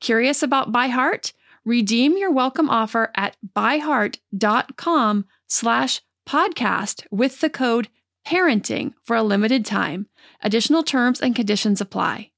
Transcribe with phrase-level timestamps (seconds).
[0.00, 1.32] Curious about ByHeart?
[1.64, 7.88] Redeem your welcome offer at byheart.com slash podcast with the code
[8.26, 10.06] parenting for a limited time.
[10.42, 12.30] Additional terms and conditions apply.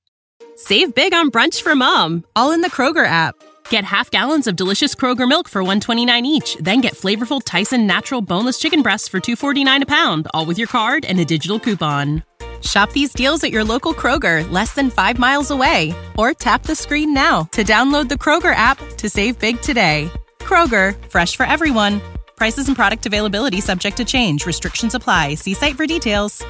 [0.57, 3.35] Save big on brunch for mom, all in the Kroger app.
[3.71, 8.21] Get half gallons of delicious Kroger milk for 129 each, then get flavorful Tyson natural
[8.21, 12.23] boneless chicken breasts for 249 a pound, all with your card and a digital coupon.
[12.63, 16.75] Shop these deals at your local Kroger, less than 5 miles away, or tap the
[16.75, 20.11] screen now to download the Kroger app to save big today.
[20.41, 22.01] Kroger, fresh for everyone.
[22.37, 24.47] Prices and product availability subject to change.
[24.47, 25.35] Restrictions apply.
[25.37, 26.43] See site for details.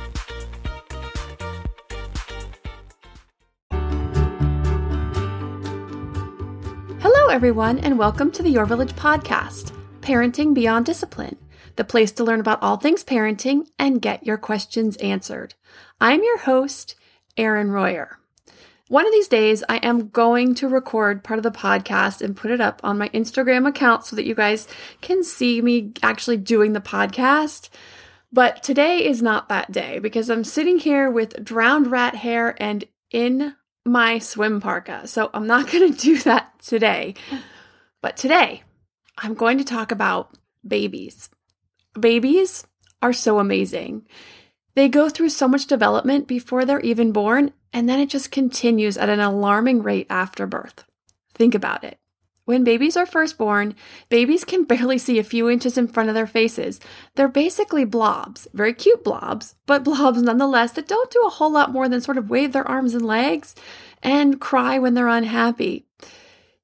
[7.03, 11.37] Hello, everyone, and welcome to the Your Village podcast, Parenting Beyond Discipline,
[11.77, 15.55] the place to learn about all things parenting and get your questions answered.
[16.01, 16.95] I'm your host,
[17.37, 18.19] Erin Royer.
[18.89, 22.51] One of these days, I am going to record part of the podcast and put
[22.51, 24.67] it up on my Instagram account so that you guys
[25.01, 27.69] can see me actually doing the podcast.
[28.33, 32.85] But today is not that day because I'm sitting here with drowned rat hair and
[33.13, 33.55] in
[33.85, 35.07] my swim parka.
[35.07, 37.15] So I'm not going to do that today.
[38.03, 38.63] But today,
[39.19, 41.29] I'm going to talk about babies.
[41.99, 42.67] Babies
[43.03, 44.07] are so amazing.
[44.75, 48.97] They go through so much development before they're even born, and then it just continues
[48.97, 50.85] at an alarming rate after birth.
[51.35, 51.99] Think about it.
[52.45, 53.75] When babies are first born,
[54.09, 56.81] babies can barely see a few inches in front of their faces.
[57.15, 61.73] They're basically blobs, very cute blobs, but blobs nonetheless that don't do a whole lot
[61.73, 63.55] more than sort of wave their arms and legs
[64.03, 65.87] and cry when they're unhappy.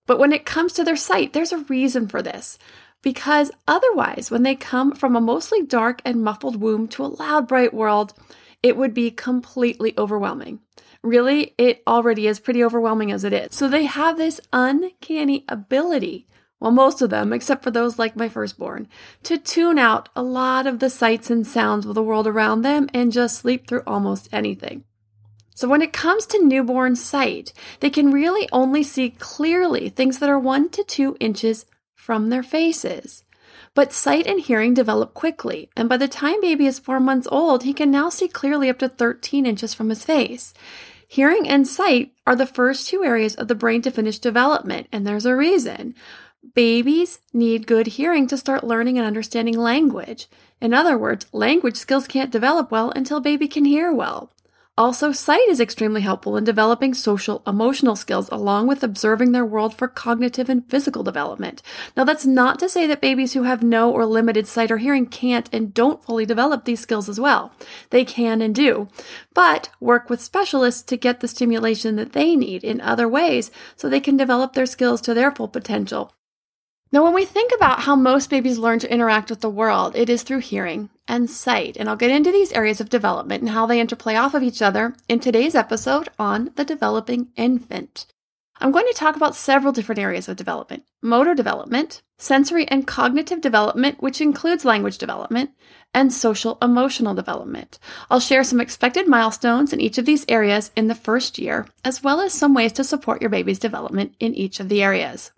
[0.06, 2.58] But when it comes to their sight, there's a reason for this.
[3.06, 7.47] Because otherwise, when they come from a mostly dark and muffled womb to a loud,
[7.47, 8.12] bright world,
[8.65, 10.59] it would be completely overwhelming.
[11.05, 13.55] Really, it already is pretty overwhelming as it is.
[13.55, 16.27] So they have this uncanny ability,
[16.59, 18.89] well, most of them, except for those like my firstborn,
[19.23, 22.88] to tune out a lot of the sights and sounds of the world around them
[22.93, 24.83] and just sleep through almost anything.
[25.55, 30.28] So when it comes to newborn sight, they can really only see clearly things that
[30.28, 31.67] are one to two inches
[32.06, 33.25] from their faces.
[33.75, 37.65] But sight and hearing develop quickly, and by the time baby is four months old,
[37.65, 40.55] he can now see clearly up to 13 inches from his face.
[41.09, 45.05] Hearing and sight are the first two areas of the brain to finish development, and
[45.05, 45.97] there's a reason.
[46.55, 50.28] Babies need good hearing to start learning and understanding language.
[50.61, 54.31] In other words, language skills can't develop well until baby can hear well.
[54.78, 59.75] Also, sight is extremely helpful in developing social emotional skills along with observing their world
[59.75, 61.62] for cognitive and physical development.
[61.97, 65.06] Now, that's not to say that babies who have no or limited sight or hearing
[65.06, 67.54] can't and don't fully develop these skills as well.
[67.88, 68.88] They can and do,
[69.32, 73.88] but work with specialists to get the stimulation that they need in other ways so
[73.88, 76.12] they can develop their skills to their full potential.
[76.97, 80.09] Now, when we think about how most babies learn to interact with the world, it
[80.09, 81.77] is through hearing and sight.
[81.77, 84.62] And I'll get into these areas of development and how they interplay off of each
[84.62, 88.06] other in today's episode on the developing infant.
[88.62, 93.43] I'm going to talk about several different areas of development motor development, sensory and cognitive
[93.43, 95.50] development, which includes language development,
[95.93, 97.79] and social emotional development.
[98.11, 102.03] I'll share some expected milestones in each of these areas in the first year, as
[102.03, 105.32] well as some ways to support your baby's development in each of the areas.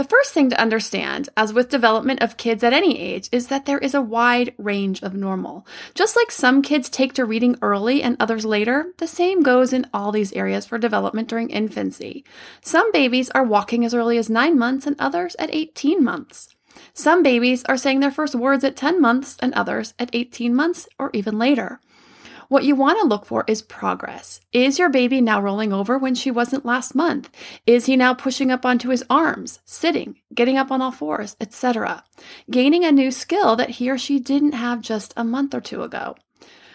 [0.00, 3.66] The first thing to understand, as with development of kids at any age, is that
[3.66, 5.66] there is a wide range of normal.
[5.94, 9.86] Just like some kids take to reading early and others later, the same goes in
[9.92, 12.24] all these areas for development during infancy.
[12.62, 16.56] Some babies are walking as early as 9 months and others at 18 months.
[16.94, 20.88] Some babies are saying their first words at 10 months and others at 18 months
[20.98, 21.78] or even later.
[22.50, 24.40] What you want to look for is progress.
[24.52, 27.30] Is your baby now rolling over when she wasn't last month?
[27.64, 32.02] Is he now pushing up onto his arms, sitting, getting up on all fours, etc.?
[32.50, 35.84] Gaining a new skill that he or she didn't have just a month or two
[35.84, 36.16] ago.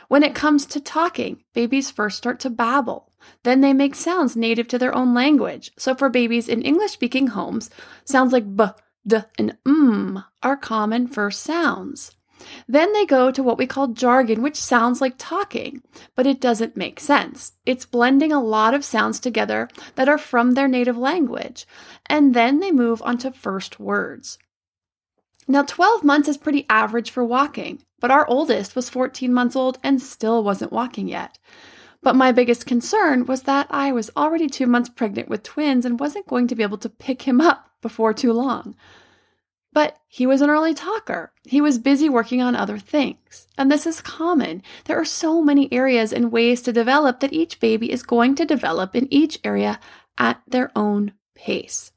[0.08, 3.12] When it comes to talking, babies first start to babble.
[3.44, 5.74] Then they make sounds native to their own language.
[5.78, 7.70] So for babies in English speaking homes,
[8.06, 8.64] sounds like b,
[9.06, 12.16] d, and m are common first sounds.
[12.68, 15.82] Then they go to what we call jargon, which sounds like talking,
[16.16, 17.54] but it doesn't make sense.
[17.66, 21.66] It's blending a lot of sounds together that are from their native language.
[22.08, 24.38] And then they move on to first words.
[25.48, 29.78] Now, 12 months is pretty average for walking, but our oldest was 14 months old
[29.84, 31.38] and still wasn't walking yet.
[32.02, 36.00] But my biggest concern was that I was already two months pregnant with twins and
[36.00, 38.76] wasn't going to be able to pick him up before too long.
[39.76, 41.34] But he was an early talker.
[41.44, 43.46] He was busy working on other things.
[43.58, 44.64] And this is common.
[44.86, 48.46] There are so many areas and ways to develop that each baby is going to
[48.46, 49.82] develop in each area
[50.18, 51.92] at their own pace.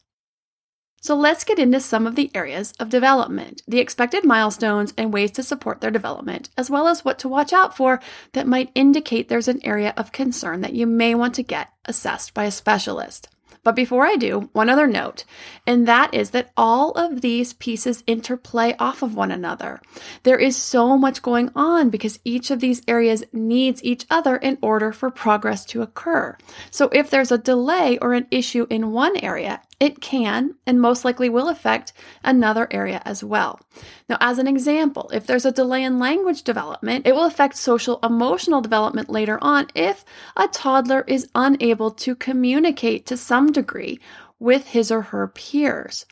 [1.01, 5.31] So let's get into some of the areas of development, the expected milestones and ways
[5.31, 8.01] to support their development, as well as what to watch out for
[8.33, 12.35] that might indicate there's an area of concern that you may want to get assessed
[12.35, 13.29] by a specialist.
[13.64, 15.25] But before I do, one other note,
[15.66, 19.81] and that is that all of these pieces interplay off of one another.
[20.22, 24.58] There is so much going on because each of these areas needs each other in
[24.62, 26.37] order for progress to occur.
[26.70, 31.05] So if there's a delay or an issue in one area, it can and most
[31.05, 31.93] likely will affect
[32.25, 33.61] another area as well.
[34.09, 38.01] Now, as an example, if there's a delay in language development, it will affect social
[38.03, 40.05] emotional development later on if
[40.37, 44.01] a toddler is unable to communicate to some degree
[44.41, 46.07] with his or her peers.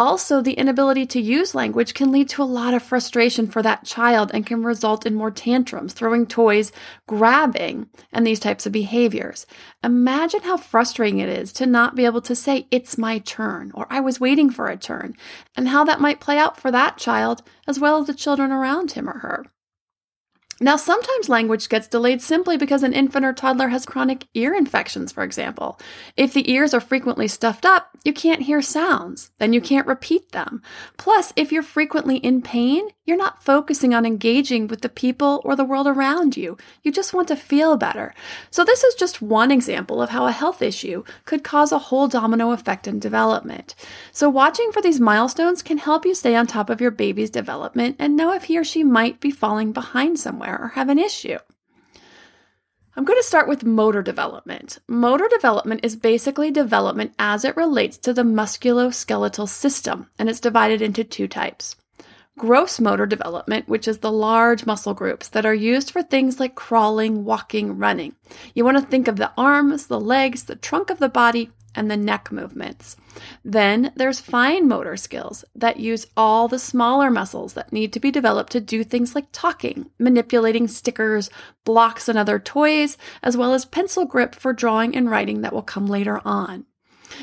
[0.00, 3.84] Also, the inability to use language can lead to a lot of frustration for that
[3.84, 6.70] child and can result in more tantrums, throwing toys,
[7.08, 9.44] grabbing, and these types of behaviors.
[9.82, 13.88] Imagine how frustrating it is to not be able to say, It's my turn, or
[13.90, 15.16] I was waiting for a turn,
[15.56, 18.92] and how that might play out for that child as well as the children around
[18.92, 19.46] him or her.
[20.60, 25.12] Now, sometimes language gets delayed simply because an infant or toddler has chronic ear infections,
[25.12, 25.78] for example.
[26.16, 30.32] If the ears are frequently stuffed up, you can't hear sounds, then you can't repeat
[30.32, 30.62] them.
[30.96, 35.56] Plus, if you're frequently in pain, you're not focusing on engaging with the people or
[35.56, 36.56] the world around you.
[36.82, 38.14] You just want to feel better.
[38.50, 42.08] So, this is just one example of how a health issue could cause a whole
[42.08, 43.74] domino effect in development.
[44.12, 47.96] So, watching for these milestones can help you stay on top of your baby's development
[47.98, 51.38] and know if he or she might be falling behind somewhere or have an issue.
[52.98, 54.80] I'm going to start with motor development.
[54.88, 60.82] Motor development is basically development as it relates to the musculoskeletal system, and it's divided
[60.82, 61.76] into two types.
[62.36, 66.56] Gross motor development, which is the large muscle groups that are used for things like
[66.56, 68.16] crawling, walking, running.
[68.52, 71.90] You want to think of the arms, the legs, the trunk of the body, and
[71.90, 72.96] the neck movements.
[73.44, 78.10] Then there's fine motor skills that use all the smaller muscles that need to be
[78.10, 81.30] developed to do things like talking, manipulating stickers,
[81.64, 85.62] blocks, and other toys, as well as pencil grip for drawing and writing that will
[85.62, 86.64] come later on.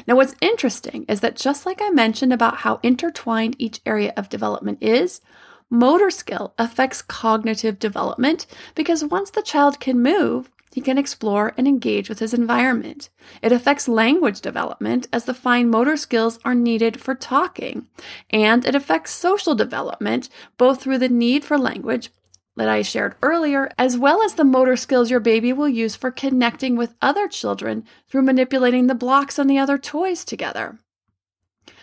[0.08, 4.30] Now, what's interesting is that just like I mentioned about how intertwined each area of
[4.30, 5.22] development is,
[5.70, 8.46] motor skill affects cognitive development
[8.76, 13.08] because once the child can move, he can explore and engage with his environment.
[13.42, 17.88] It affects language development as the fine motor skills are needed for talking.
[18.30, 20.28] And it affects social development,
[20.58, 22.10] both through the need for language
[22.58, 26.12] that I shared earlier, as well as the motor skills your baby will use for
[26.12, 30.78] connecting with other children through manipulating the blocks and the other toys together.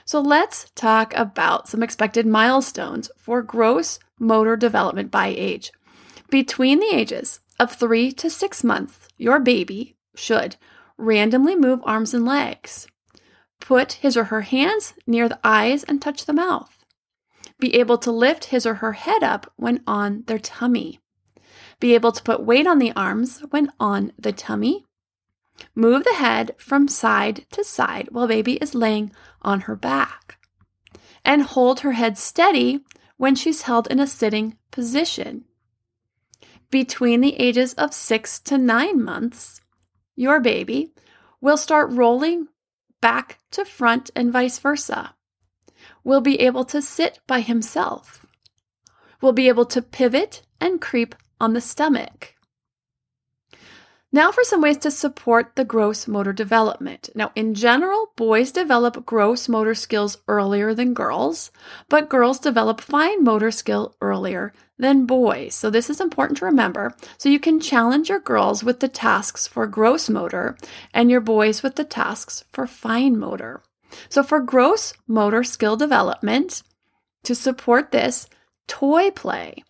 [0.04, 5.72] So let's talk about some expected milestones for gross motor development by age.
[6.28, 10.56] Between the ages of three to six months, your baby should
[10.98, 12.88] randomly move arms and legs,
[13.60, 16.84] put his or her hands near the eyes and touch the mouth,
[17.60, 20.98] be able to lift his or her head up when on their tummy,
[21.78, 24.84] be able to put weight on the arms when on the tummy,
[25.76, 30.36] move the head from side to side while baby is laying on her back,
[31.24, 32.80] and hold her head steady
[33.18, 35.44] when she's held in a sitting position
[36.72, 39.60] between the ages of six to nine months,
[40.16, 40.92] your baby
[41.40, 42.48] will start rolling
[43.00, 45.14] back to front and vice versa.
[46.02, 48.26] Will be able to sit by himself.
[49.20, 52.34] Will be able to pivot and creep on the stomach.
[54.14, 57.08] Now, for some ways to support the gross motor development.
[57.14, 61.50] Now, in general, boys develop gross motor skills earlier than girls,
[61.88, 65.54] but girls develop fine motor skill earlier than boys.
[65.54, 66.94] So, this is important to remember.
[67.16, 70.58] So, you can challenge your girls with the tasks for gross motor
[70.92, 73.62] and your boys with the tasks for fine motor.
[74.10, 76.62] So, for gross motor skill development,
[77.24, 78.28] to support this,
[78.66, 79.64] toy play.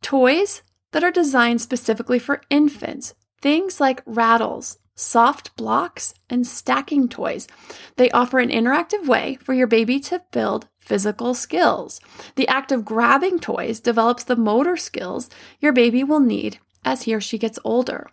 [0.00, 7.48] Toys that are designed specifically for infants Things like rattles, soft blocks, and stacking toys.
[7.96, 12.00] They offer an interactive way for your baby to build physical skills.
[12.36, 15.28] The act of grabbing toys develops the motor skills
[15.60, 18.10] your baby will need as he or she gets older.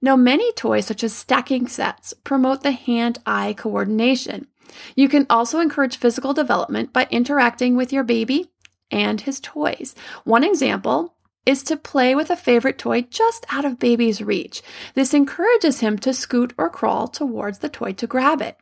[0.00, 4.48] Now, many toys, such as stacking sets, promote the hand eye coordination.
[4.96, 8.50] You can also encourage physical development by interacting with your baby
[8.90, 9.94] and his toys.
[10.24, 14.62] One example is to play with a favorite toy just out of baby's reach.
[14.94, 18.56] This encourages him to scoot or crawl towards the toy to grab it.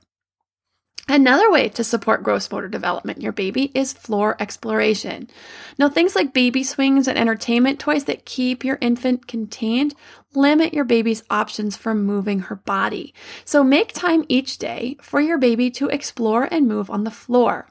[1.09, 5.29] Another way to support gross motor development in your baby is floor exploration.
[5.77, 9.95] Now, things like baby swings and entertainment toys that keep your infant contained
[10.35, 13.13] limit your baby's options for moving her body.
[13.45, 17.69] So, make time each day for your baby to explore and move on the floor.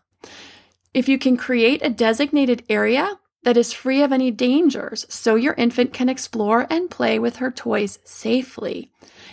[0.94, 5.54] If you can create a designated area that is free of any dangers so your
[5.54, 8.92] infant can explore and play with her toys safely.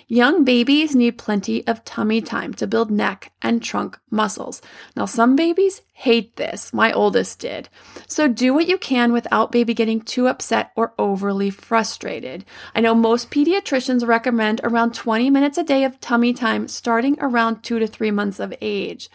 [0.08, 4.62] Young babies need plenty of tummy time to build neck and trunk muscles.
[4.94, 6.72] Now, some babies hate this.
[6.72, 7.68] My oldest did.
[8.06, 12.44] So do what you can without baby getting too upset or overly frustrated.
[12.74, 17.62] I know most pediatricians recommend around 20 minutes a day of tummy time starting around
[17.62, 19.10] two to three months of age.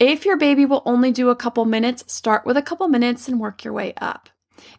[0.00, 3.38] If your baby will only do a couple minutes, start with a couple minutes and
[3.38, 4.30] work your way up.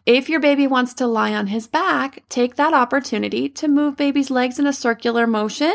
[0.04, 4.32] If your baby wants to lie on his back, take that opportunity to move baby's
[4.32, 5.72] legs in a circular motion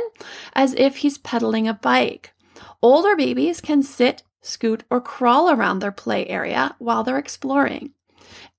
[0.52, 2.34] as if he's pedaling a bike.
[2.82, 7.92] Older babies can sit, scoot, or crawl around their play area while they're exploring.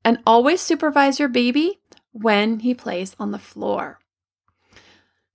[0.02, 1.80] And always supervise your baby
[2.12, 4.00] when he plays on the floor.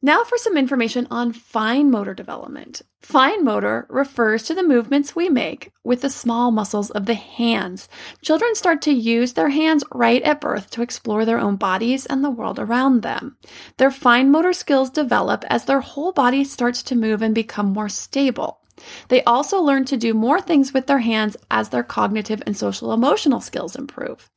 [0.06, 2.82] Now for some information on fine motor development.
[3.00, 7.88] Fine motor refers to the movements we make with the small muscles of the hands.
[8.22, 12.22] Children start to use their hands right at birth to explore their own bodies and
[12.22, 13.38] the world around them.
[13.78, 17.88] Their fine motor skills develop as their whole body starts to move and become more
[17.88, 18.60] stable.
[19.08, 22.92] They also learn to do more things with their hands as their cognitive and social
[22.92, 24.30] emotional skills improve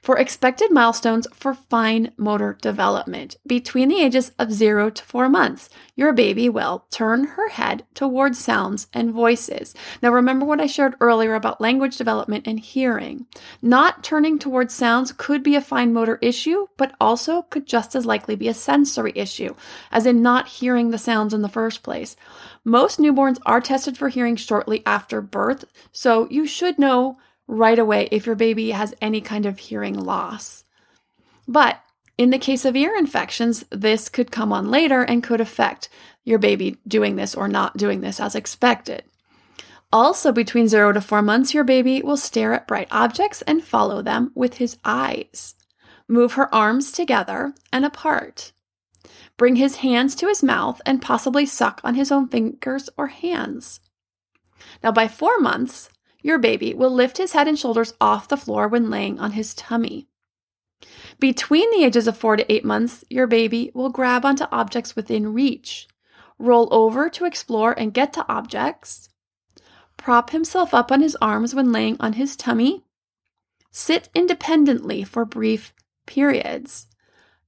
[0.00, 3.36] for expected milestones for fine motor development.
[3.46, 8.38] Between the ages of 0 to 4 months, your baby will turn her head towards
[8.38, 9.74] sounds and voices.
[10.02, 13.26] Now, remember what I shared earlier about language development and hearing.
[13.60, 18.06] Not turning towards sounds could be a fine motor issue, but also could just as
[18.06, 19.54] likely be a sensory issue,
[19.92, 22.16] as in not hearing the sounds in the first place.
[22.64, 27.18] Most newborns are tested for hearing shortly after birth, so you should know
[27.50, 30.64] right away if your baby has any kind of hearing loss.
[31.48, 31.80] But
[32.16, 35.88] in the case of ear infections, this could come on later and could affect
[36.22, 39.02] your baby doing this or not doing this as expected.
[39.92, 44.00] Also, between zero to four months, your baby will stare at bright objects and follow
[44.00, 45.56] them with his eyes.
[46.06, 48.52] Move her arms together and apart.
[49.36, 53.80] Bring his hands to his mouth and possibly suck on his own fingers or hands.
[54.84, 55.90] Now, by four months,
[56.22, 59.54] your baby will lift his head and shoulders off the floor when laying on his
[59.54, 60.08] tummy.
[61.18, 65.34] Between the ages of four to eight months, your baby will grab onto objects within
[65.34, 65.86] reach,
[66.38, 69.08] roll over to explore and get to objects,
[69.96, 72.84] prop himself up on his arms when laying on his tummy,
[73.70, 75.74] sit independently for brief
[76.06, 76.86] periods,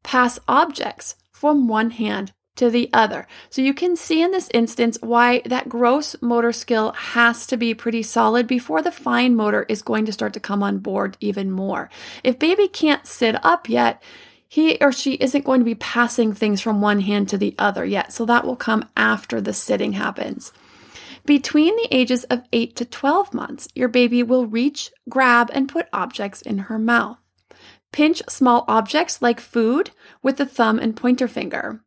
[0.03, 3.27] pass objects from one hand to the other.
[3.51, 7.75] So you can see in this instance why that gross motor skill has to be
[7.75, 11.51] pretty solid before the fine motor is going to start to come on board even
[11.51, 11.89] more.
[12.23, 14.03] If baby can't sit up yet,
[14.49, 17.87] he or she isn't going to be passing things from one hand to the other
[17.87, 18.13] yet.
[18.13, 20.53] So that will come after the sitting happens.
[21.25, 25.89] Between the ages of 8 to 12 months, your baby will reach, grab, and put
[25.93, 27.17] objects in her mouth.
[27.93, 29.93] Pinch small objects like food
[30.23, 31.81] with the thumb and pointer finger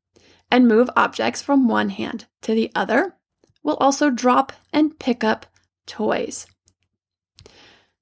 [0.52, 3.16] and move objects from one hand to the other.
[3.64, 5.46] We'll also drop and pick up
[5.86, 6.48] toys.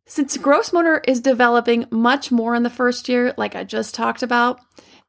[0.05, 4.21] Since gross motor is developing much more in the first year, like I just talked
[4.21, 4.59] about,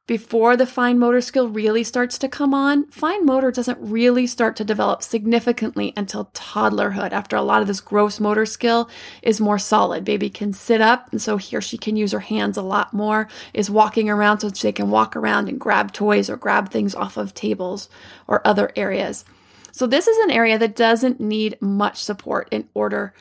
[0.07, 4.55] before the fine motor skill really starts to come on, fine motor doesn't really start
[4.55, 8.87] to develop significantly until toddlerhood, after a lot of this gross motor skill
[9.23, 10.05] is more solid.
[10.05, 12.93] Baby can sit up, and so he or she can use her hands a lot
[12.93, 16.93] more, is walking around so they can walk around and grab toys or grab things
[16.93, 17.89] off of tables
[18.27, 19.25] or other areas.
[19.71, 23.13] So, this is an area that doesn't need much support in order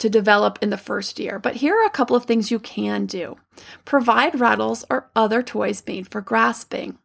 [0.00, 1.38] to develop in the first year.
[1.38, 3.36] But here are a couple of things you can do
[3.84, 6.98] provide rattles or other toys made for grasping.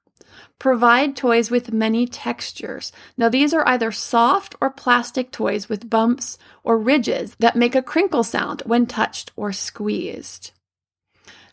[0.59, 2.91] Provide toys with many textures.
[3.17, 7.81] Now, these are either soft or plastic toys with bumps or ridges that make a
[7.81, 10.51] crinkle sound when touched or squeezed.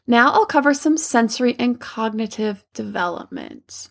[0.07, 3.89] Now, I'll cover some sensory and cognitive development.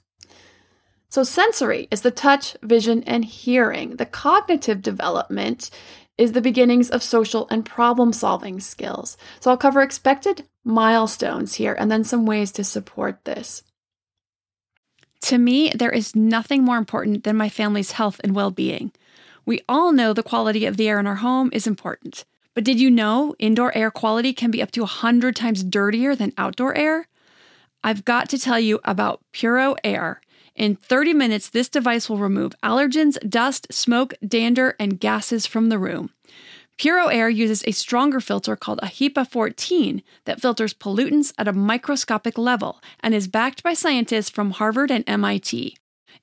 [1.09, 3.95] So, sensory is the touch, vision, and hearing.
[3.95, 5.71] The cognitive development
[6.17, 9.17] is the beginnings of social and problem solving skills.
[9.39, 13.63] So I'll cover expected milestones here and then some ways to support this.
[15.21, 18.91] To me, there is nothing more important than my family's health and well being.
[19.45, 22.25] We all know the quality of the air in our home is important.
[22.53, 26.33] But did you know indoor air quality can be up to 100 times dirtier than
[26.37, 27.07] outdoor air?
[27.83, 30.21] I've got to tell you about Puro Air.
[30.57, 35.77] In 30 minutes, this device will remove allergens, dust, smoke, dander, and gases from the
[35.77, 36.09] room.
[36.79, 41.53] Puro Air uses a stronger filter called a HEPA 14 that filters pollutants at a
[41.53, 45.77] microscopic level and is backed by scientists from Harvard and MIT.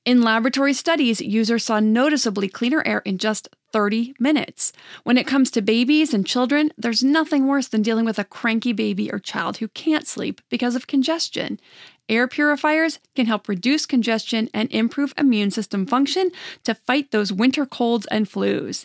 [0.04, 4.70] In laboratory studies, users saw noticeably cleaner air in just 30 minutes.
[5.02, 8.74] When it comes to babies and children, there's nothing worse than dealing with a cranky
[8.74, 11.58] baby or child who can't sleep because of congestion.
[12.06, 16.30] Air purifiers can help reduce congestion and improve immune system function
[16.64, 18.84] to fight those winter colds and flus.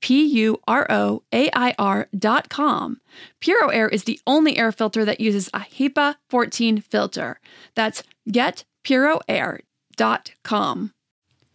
[0.00, 3.00] P U R O A I R.com.
[3.40, 7.38] Puro Air is the only air filter that uses a HEPA 14 filter.
[7.74, 10.92] That's getpuroair.com.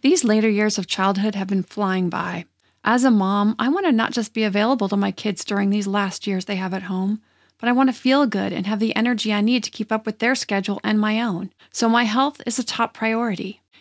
[0.01, 2.45] These later years of childhood have been flying by.
[2.83, 5.85] As a mom, I want to not just be available to my kids during these
[5.85, 7.21] last years they have at home,
[7.59, 10.07] but I want to feel good and have the energy I need to keep up
[10.07, 11.51] with their schedule and my own.
[11.71, 13.61] So my health is a top priority.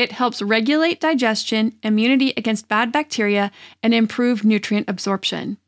[0.00, 5.58] It helps regulate digestion, immunity against bad bacteria, and improve nutrient absorption.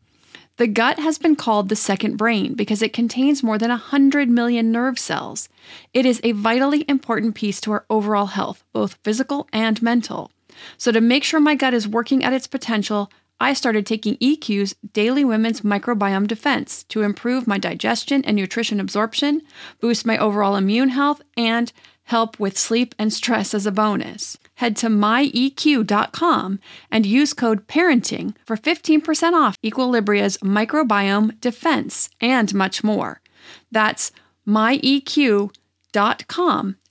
[0.57, 4.73] The gut has been called the second brain because it contains more than 100 million
[4.73, 5.51] nerve cells.
[5.93, 10.31] It is a vitally important piece to our overall health, both physical and mental.
[10.79, 14.75] So, to make sure my gut is working at its potential, I started taking EQ's
[14.95, 19.43] Daily Women's Microbiome Defense to improve my digestion and nutrition absorption,
[19.81, 21.71] boost my overall immune health, and
[22.13, 24.37] help with sleep and stress as a bonus.
[24.57, 32.85] Head to myeq.com and use code PARENTING for 15% off Equilibria's Microbiome Defense and much
[32.85, 33.23] more.
[33.71, 34.13] That's
[34.47, 35.57] myeq.com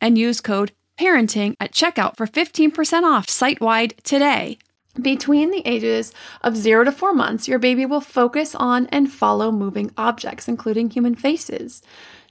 [0.01, 4.57] and use code PARENTING at checkout for 15% off site wide today.
[4.99, 9.51] Between the ages of 0 to 4 months, your baby will focus on and follow
[9.51, 11.83] moving objects, including human faces,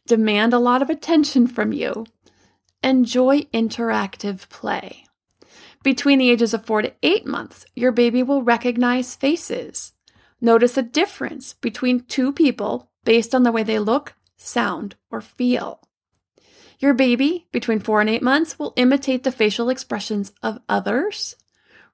[0.09, 2.05] demand a lot of attention from you,
[2.83, 5.05] enjoy interactive play.
[5.83, 9.93] Between the ages of 4 to 8 months, your baby will recognize faces,
[10.41, 15.81] notice a difference between two people based on the way they look, sound, or feel.
[16.79, 21.37] Your baby, between 4 and 8 months, will imitate the facial expressions of others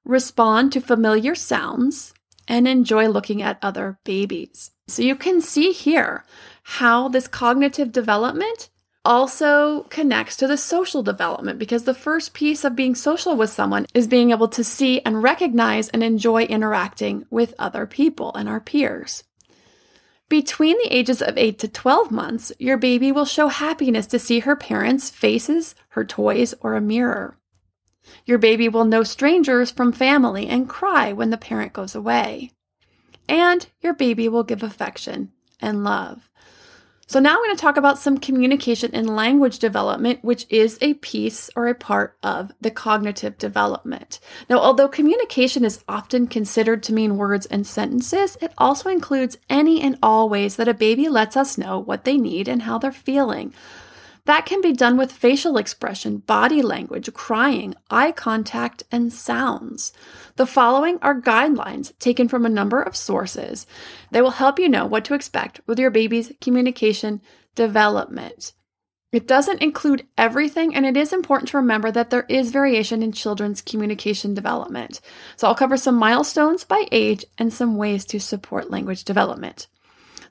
[0.07, 2.15] respond to familiar sounds,
[2.49, 4.71] and enjoy looking at other babies.
[4.87, 6.25] So you can see here
[6.63, 8.71] how this cognitive development
[9.07, 13.87] also connects to the social development because the first piece of being social with someone
[13.95, 18.61] is being able to see and recognize and enjoy interacting with other people and our
[18.61, 19.23] peers.
[20.29, 24.41] Between the ages of 8 to 12 months, your baby will show happiness to see
[24.41, 27.39] her parents' faces, her toys, or a mirror.
[28.25, 32.51] Your baby will know strangers from family and cry when the parent goes away.
[33.29, 36.29] And your baby will give affection and love.
[37.09, 40.95] So, now I'm going to talk about some communication and language development, which is a
[40.95, 44.19] piece or a part of the cognitive development.
[44.51, 49.81] Now, although communication is often considered to mean words and sentences, it also includes any
[49.81, 52.91] and all ways that a baby lets us know what they need and how they're
[52.91, 53.55] feeling.
[54.27, 59.93] That can be done with facial expression, body language, crying, eye contact, and sounds.
[60.35, 63.69] The following are guidelines taken from a number of sources.
[64.11, 67.23] They will help you know what to expect with your baby's communication
[67.55, 68.53] development.
[69.13, 73.13] It doesn't include everything, and it is important to remember that there is variation in
[73.13, 75.01] children's communication development.
[75.37, 79.69] So, I'll cover some milestones by age and some ways to support language development.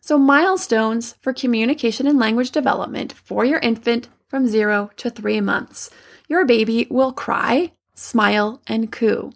[0.05, 5.89] So, milestones for communication and language development for your infant from zero to three months.
[6.29, 9.33] Your baby will cry, smile, and coo.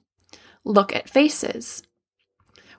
[0.64, 1.82] Look at faces.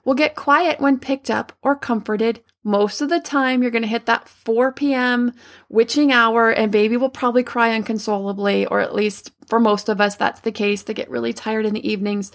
[0.05, 2.41] Will get quiet when picked up or comforted.
[2.63, 5.33] Most of the time, you're going to hit that 4 p.m.
[5.67, 10.15] witching hour, and baby will probably cry unconsolably, or at least for most of us,
[10.15, 10.81] that's the case.
[10.81, 12.31] They get really tired in the evenings.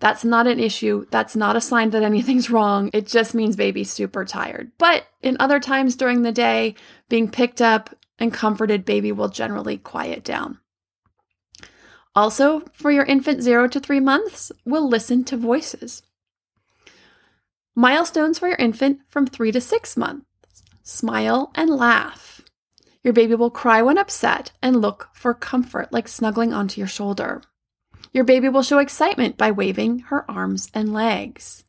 [0.00, 1.06] That's not an issue.
[1.10, 2.90] That's not a sign that anything's wrong.
[2.92, 4.72] It just means baby's super tired.
[4.78, 6.74] But in other times during the day,
[7.08, 10.58] being picked up and comforted, baby will generally quiet down.
[12.14, 16.02] Also, for your infant 0 to 3 months, will listen to voices.
[17.76, 20.24] Milestones for your infant from 3 to 6 months.
[20.82, 22.40] Smile and laugh.
[23.04, 27.42] Your baby will cry when upset and look for comfort, like snuggling onto your shoulder.
[28.12, 31.64] Your baby will show excitement by waving her arms and legs.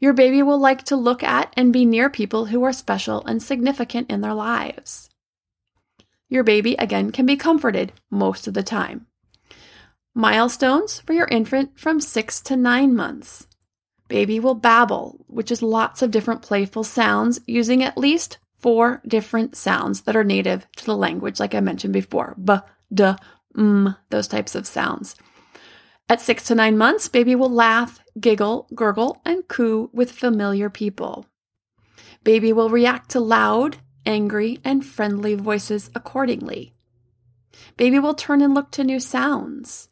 [0.00, 3.42] Your baby will like to look at and be near people who are special and
[3.42, 5.08] significant in their lives.
[6.28, 9.06] Your baby, again, can be comforted most of the time.
[10.14, 13.46] Milestones for your infant from six to nine months.
[14.08, 19.56] Baby will babble, which is lots of different playful sounds using at least four different
[19.56, 22.54] sounds that are native to the language, like I mentioned before b,
[22.92, 23.12] d,
[23.56, 25.16] mm, those types of sounds.
[26.08, 31.26] At six to nine months, baby will laugh, giggle, gurgle, and coo with familiar people.
[32.22, 36.74] Baby will react to loud, angry, and friendly voices accordingly.
[37.76, 39.88] Baby will turn and look to new sounds.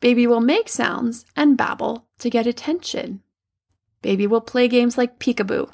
[0.00, 3.22] Baby will make sounds and babble to get attention.
[4.02, 5.70] Baby will play games like peekaboo,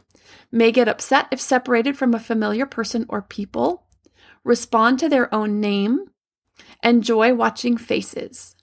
[0.53, 3.87] may get upset if separated from a familiar person or people,
[4.45, 6.07] respond to their own name,
[6.83, 8.57] Enjoy watching faces.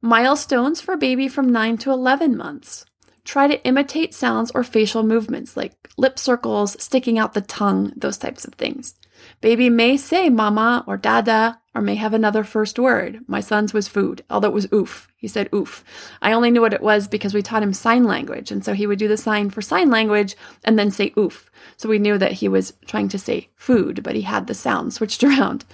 [0.00, 2.84] Milestones for baby from 9 to 11 months.
[3.24, 8.18] Try to imitate sounds or facial movements like lip circles, sticking out the tongue, those
[8.18, 8.94] types of things.
[9.40, 13.20] Baby may say mama or dada or may have another first word.
[13.26, 15.08] My son's was food, although it was oof.
[15.16, 15.84] He said oof.
[16.22, 18.50] I only knew what it was because we taught him sign language.
[18.50, 21.50] And so he would do the sign for sign language and then say oof.
[21.76, 24.94] So we knew that he was trying to say food, but he had the sound
[24.94, 25.64] switched around.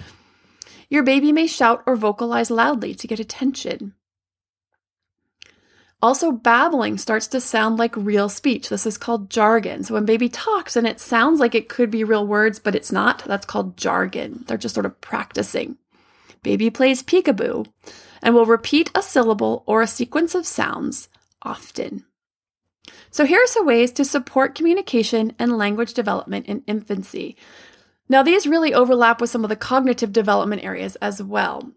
[0.93, 3.95] Your baby may shout or vocalize loudly to get attention.
[6.03, 8.69] Also, babbling starts to sound like real speech.
[8.69, 9.83] This is called jargon.
[9.83, 12.91] So, when baby talks and it sounds like it could be real words, but it's
[12.91, 14.43] not, that's called jargon.
[14.45, 15.77] They're just sort of practicing.
[16.43, 17.65] Baby plays peekaboo
[18.21, 21.09] and will repeat a syllable or a sequence of sounds
[21.41, 22.05] often.
[23.09, 27.35] So, here are some ways to support communication and language development in infancy.
[28.13, 31.71] Now, these really overlap with some of the cognitive development areas as well.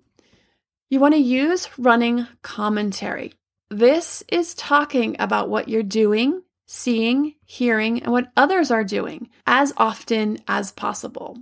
[0.91, 3.33] You want to use running commentary.
[3.71, 9.73] This is talking about what you're doing, seeing, hearing, and what others are doing as
[9.79, 11.39] often as possible.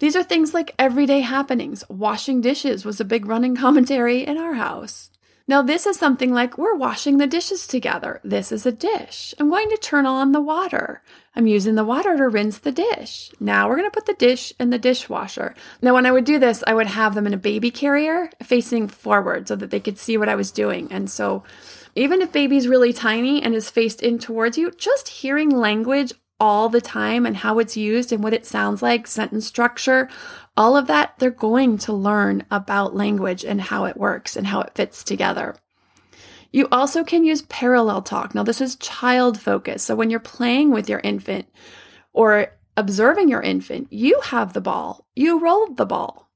[0.00, 1.84] These are things like everyday happenings.
[1.88, 5.09] Washing dishes was a big running commentary in our house.
[5.50, 8.20] Now, this is something like we're washing the dishes together.
[8.22, 9.34] This is a dish.
[9.36, 11.02] I'm going to turn on the water.
[11.34, 13.32] I'm using the water to rinse the dish.
[13.40, 15.56] Now we're going to put the dish in the dishwasher.
[15.82, 18.86] Now, when I would do this, I would have them in a baby carrier facing
[18.86, 20.86] forward so that they could see what I was doing.
[20.92, 21.42] And so,
[21.96, 26.68] even if baby's really tiny and is faced in towards you, just hearing language all
[26.68, 30.08] the time and how it's used and what it sounds like, sentence structure,
[30.56, 34.60] all of that, they're going to learn about language and how it works and how
[34.62, 35.54] it fits together.
[36.52, 38.34] You also can use parallel talk.
[38.34, 39.86] Now, this is child focused.
[39.86, 41.46] So, when you're playing with your infant
[42.12, 46.28] or observing your infant, you have the ball, you rolled the ball.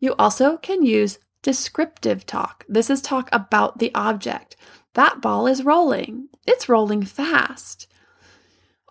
[0.00, 2.64] You also can use descriptive talk.
[2.68, 4.56] This is talk about the object.
[4.94, 7.86] That ball is rolling, it's rolling fast.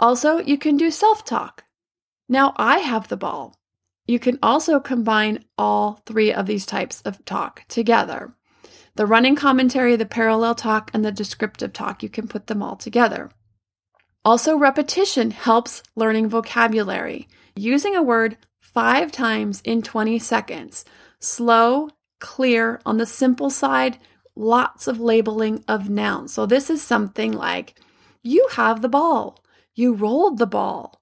[0.01, 1.63] Also, you can do self talk.
[2.27, 3.55] Now I have the ball.
[4.07, 8.33] You can also combine all three of these types of talk together.
[8.95, 12.75] The running commentary, the parallel talk, and the descriptive talk, you can put them all
[12.75, 13.29] together.
[14.25, 17.27] Also, repetition helps learning vocabulary.
[17.55, 20.83] Using a word five times in 20 seconds.
[21.19, 23.97] Slow, clear, on the simple side,
[24.35, 26.33] lots of labeling of nouns.
[26.33, 27.79] So, this is something like,
[28.23, 29.40] You have the ball.
[29.73, 31.01] You rolled the ball.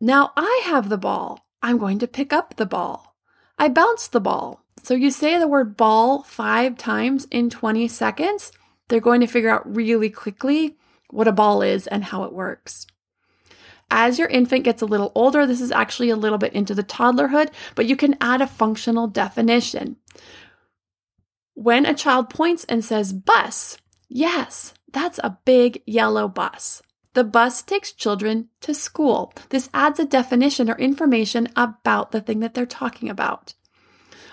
[0.00, 1.46] Now I have the ball.
[1.62, 3.16] I'm going to pick up the ball.
[3.58, 4.60] I bounced the ball.
[4.82, 8.52] So, you say the word ball five times in 20 seconds,
[8.88, 10.76] they're going to figure out really quickly
[11.08, 12.86] what a ball is and how it works.
[13.90, 16.82] As your infant gets a little older, this is actually a little bit into the
[16.82, 19.96] toddlerhood, but you can add a functional definition.
[21.54, 26.82] When a child points and says bus, yes, that's a big yellow bus.
[27.14, 29.32] The bus takes children to school.
[29.48, 33.54] This adds a definition or information about the thing that they're talking about.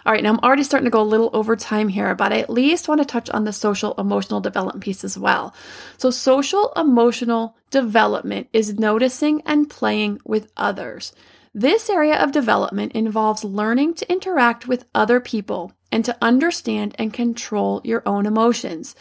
[0.04, 2.40] All right, now I'm already starting to go a little over time here, but I
[2.40, 5.54] at least want to touch on the social emotional development piece as well.
[5.98, 11.14] So, social emotional development is noticing and playing with others.
[11.54, 17.14] This area of development involves learning to interact with other people and to understand and
[17.14, 18.96] control your own emotions.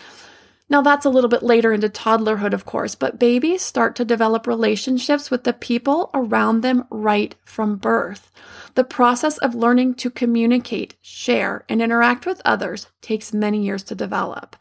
[0.70, 4.46] Now, that's a little bit later into toddlerhood, of course, but babies start to develop
[4.46, 8.30] relationships with the people around them right from birth.
[8.76, 13.96] The process of learning to communicate, share, and interact with others takes many years to
[13.96, 14.54] develop.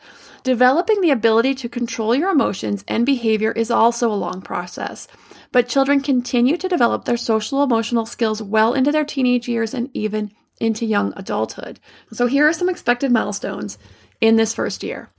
[0.43, 5.08] Developing the ability to control your emotions and behavior is also a long process,
[5.52, 9.91] but children continue to develop their social emotional skills well into their teenage years and
[9.93, 11.80] even into young adulthood.
[12.12, 13.78] So, here are some expected milestones
[14.21, 15.10] in this first year.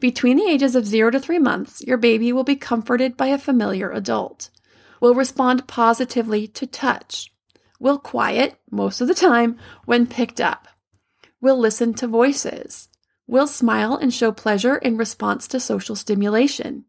[0.00, 3.38] Between the ages of 0 to 3 months, your baby will be comforted by a
[3.38, 4.50] familiar adult,
[5.00, 7.32] will respond positively to touch,
[7.78, 10.68] will quiet most of the time when picked up,
[11.40, 12.88] will listen to voices,
[13.26, 16.84] will smile and show pleasure in response to social stimulation.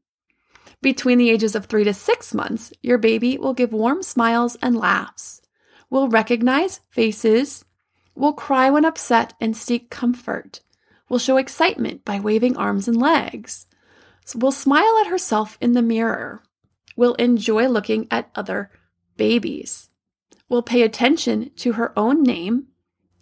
[0.82, 4.75] Between the ages of 3 to 6 months, your baby will give warm smiles and
[4.75, 5.41] laughs,
[5.89, 7.65] will recognize faces,
[8.15, 10.62] will cry when upset and seek comfort,
[11.10, 13.65] will show excitement by waving arms and legs,
[14.36, 16.43] will smile at herself in the mirror,
[16.95, 18.69] will enjoy looking at other
[19.17, 19.89] babies,
[20.48, 22.67] will pay attention to her own name,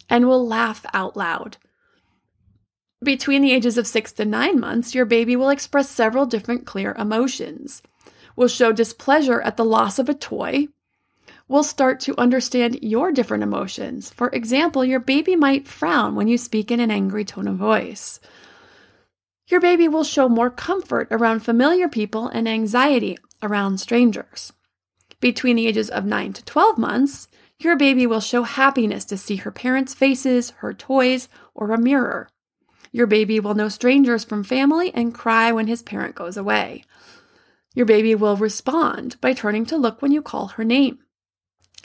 [0.08, 1.56] and will laugh out loud.
[3.02, 6.94] Between the ages of six to nine months, your baby will express several different clear
[6.98, 7.82] emotions,
[8.36, 10.68] will show displeasure at the loss of a toy,
[11.48, 14.10] will start to understand your different emotions.
[14.10, 18.20] For example, your baby might frown when you speak in an angry tone of voice.
[19.48, 24.52] Your baby will show more comfort around familiar people and anxiety around strangers.
[25.20, 29.36] Between the ages of 9 to 12 months, your baby will show happiness to see
[29.36, 32.28] her parents' faces, her toys, or a mirror.
[32.92, 36.84] Your baby will know strangers from family and cry when his parent goes away.
[37.74, 40.98] Your baby will respond by turning to look when you call her name.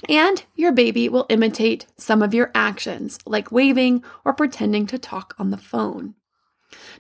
[0.10, 5.34] And your baby will imitate some of your actions, like waving or pretending to talk
[5.38, 6.15] on the phone.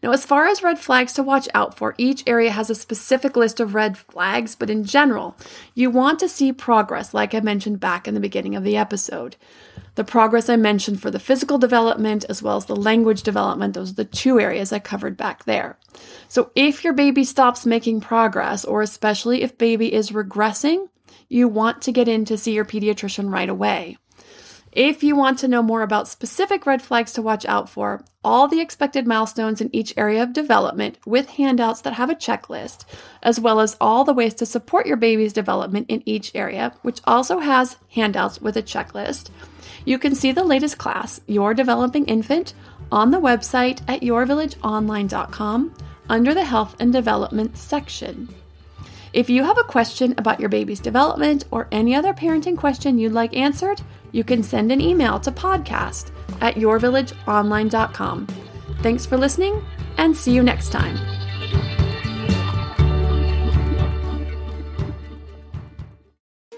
[0.01, 3.35] Now, as far as red flags to watch out for, each area has a specific
[3.35, 5.35] list of red flags, but in general,
[5.73, 9.35] you want to see progress, like I mentioned back in the beginning of the episode.
[9.95, 13.91] The progress I mentioned for the physical development as well as the language development, those
[13.91, 15.77] are the two areas I covered back there.
[16.27, 20.87] So, if your baby stops making progress, or especially if baby is regressing,
[21.33, 23.97] you want to get in to see your pediatrician right away.
[24.71, 28.47] If you want to know more about specific red flags to watch out for, all
[28.47, 32.85] the expected milestones in each area of development with handouts that have a checklist,
[33.21, 37.01] as well as all the ways to support your baby's development in each area, which
[37.05, 39.29] also has handouts with a checklist,
[39.85, 42.53] you can see the latest class, Your Developing Infant,
[42.91, 45.73] on the website at yourvillageonline.com
[46.09, 48.29] under the Health and Development section.
[49.13, 53.11] If you have a question about your baby's development or any other parenting question you'd
[53.11, 53.79] like answered,
[54.11, 56.09] you can send an email to podcast
[56.41, 58.27] at yourvillageonline.com.
[58.81, 59.63] Thanks for listening
[59.97, 60.97] and see you next time.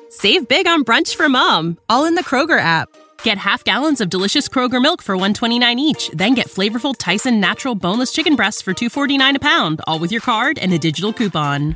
[0.10, 2.88] Save big on brunch for mom, all in the Kroger app.
[3.24, 7.76] Get half gallons of delicious Kroger milk for 129 each, then get flavorful Tyson natural
[7.76, 11.76] boneless chicken breasts for 249 a pound, all with your card and a digital coupon.